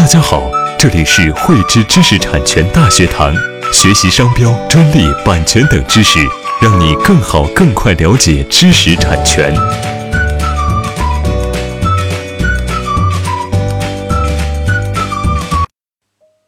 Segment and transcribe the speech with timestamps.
[0.00, 3.34] 大家好，这里是汇知知识产权大学堂，
[3.70, 6.18] 学习商标、专利、版权等知识，
[6.62, 9.54] 让你更好、更快了解知识产权。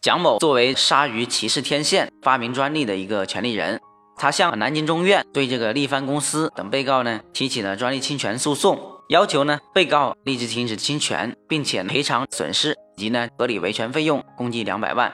[0.00, 3.78] 蒋某作为鲨鱼骑士天线发明专利的一个权利人，
[4.16, 8.93] 他向南京中院对这个力帆公司等被告呢提起了专利侵权诉讼。
[9.08, 15.12] 要求呢，被告立即停止侵权，并且赔偿损失以及呢合理维权费用，共计两百万。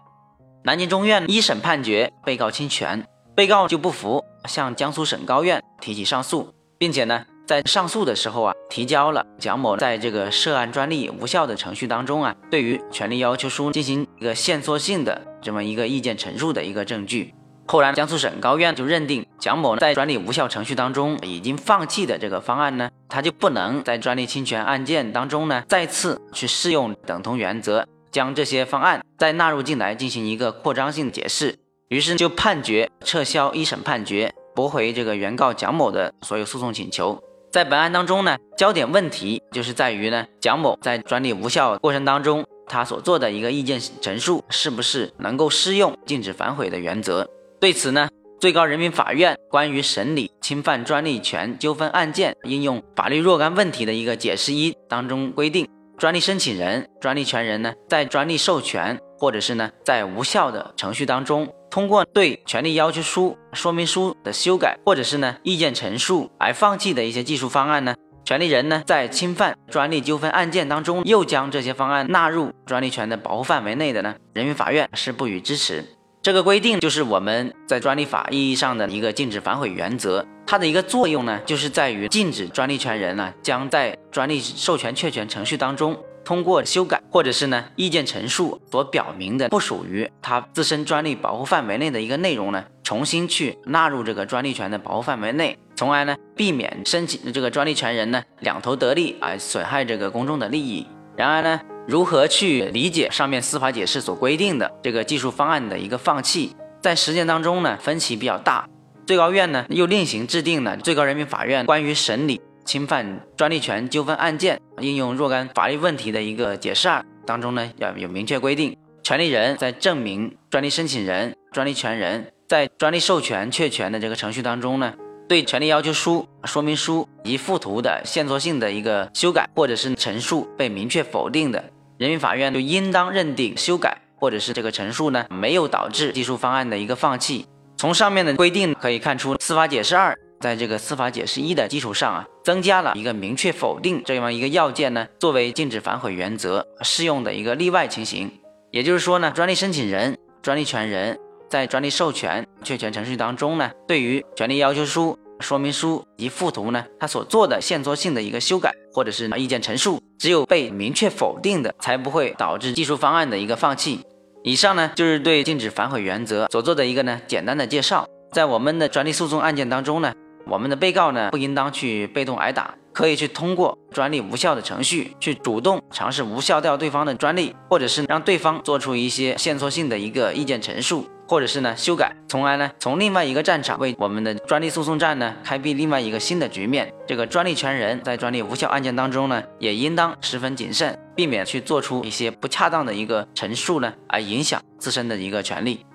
[0.64, 17.34] 南京中院一审判决被告侵权，被告就不服，向江苏省高院提起上诉，并且呢在上诉的时候啊，提交了蒋某在这个涉案专利无效的程序当中啊，对于权利要求书进行一个限缩性的这么一个意见陈述的一个证据。
[17.66, 31.56] 后来，江苏省高院就认定蒋某在专利无效程序当中已经放弃的这个方案呢，他就不能在专利侵权案件当中呢再次去适用等同原则，将这些方案再纳入进来进行一个扩张性解释。
[31.88, 37.18] 于是就判决撤销一审判决，驳回这个原告蒋某的所有诉讼请求。
[37.50, 47.28] 在本案当中呢，焦点问题就是在于呢，蒋某在专利无效过程当中，他所做的一个意见陈述是不是能够适用禁止反悔的原则。
[47.58, 48.08] 对此呢，
[48.40, 75.84] 最高人民法院关于审理侵犯专利权纠纷案件应用法律若干问题的一个解释一当中规定，专利申请人、专利权人呢，在专利授权或者是呢在无效的程序当中，通过对权利要求书、说明书的修改或者是呢意见陈述而放弃的一些技术方案呢，权利人呢在侵犯专利纠纷案件当中又将这些方案纳入专利权的保护范围内的呢，人民法院是不予支持。
[76.22, 100.86] 这个规定就是我们在专利法意义上的一个禁止反悔原则，它的一个作用呢，就是在于禁止专利权人呢将在专利授权确权程序当中，通过修改或者是呢意见陈述所表明的不属于他自身专利保护范围内的一个内容呢，重新去纳入这个专利权的保护范围内，从而呢避免申请这个专利权人呢两头得利而损害这个公众的利益。
[101.16, 101.58] 然而呢。
[101.90, 108.68] 如何去理解上面司法解释所规定的这个技术方案的一个放弃，在实践当中呢分歧比较大。
[109.04, 124.94] 最高院呢又另行制定了最高人民法院关于审理侵犯专利权纠纷案件应用若干法律问题的一个解释二当中呢要有明确规定，权利人在证明专利申请人、专利权人在专利授权确权的这个程序当中呢，
[125.28, 131.64] 对权利要求书、说明书及附图的限缩性的一个修改或者是陈述被明确否定的。
[132.00, 137.44] 人民法院就应当认定修改或者是这个陈述呢，没有导致技术方案的一个放弃。
[137.76, 148.32] 从上面的规定可以看出，司法解释二在这个司法解释一的基础上啊，增加了一个明确否定这样一个要件呢，作为禁止反悔原则适用的一个例外情形。
[148.70, 151.18] 也就是说呢，专利申请人、专利权人
[151.50, 155.18] 在专利授权确权程序当中呢，对于权利要求书。
[155.38, 164.00] 说明书及附图呢，它所做的限缩性的一个修改或者是意见陈述，只有被明确否定的，才不会导致技术方案的一个放弃。
[164.42, 168.06] 以上呢，就是对禁止反悔原则所做的一个呢简单的介绍。
[168.30, 170.12] 在我们的专利诉讼案件当中呢，
[170.46, 181.08] 我们的被告呢不应当去被动挨打，可以去通过专利无效的程序去主动尝试无效掉对方的专利，或者是让对方做出一些限缩性的一个意见陈述。
[181.30, 186.92] 或者是呢修改，从而呢从另外一个战场为我们的专利诉讼战呢开辟另外一个新的局面。
[187.06, 195.86] 这个专利权人在专利无效案件当中呢，也应当十分谨慎，避免去做出一些不恰当的一个陈述呢，而影响自身的一个权利。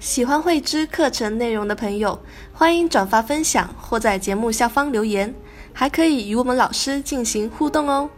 [0.00, 2.20] 喜欢慧知课程内容的朋友，
[2.52, 5.32] 欢迎转发分享或在节目下方留言，
[5.72, 8.10] 还可以与我们老师进行互动哦。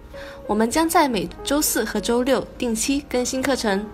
[0.47, 3.85] 我们将在每周四和周六定期更新课程。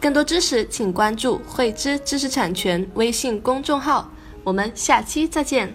[0.00, 4.10] 更多知识，请关注“慧知知识产权”微信公众号。
[4.42, 5.74] 我们下期再见。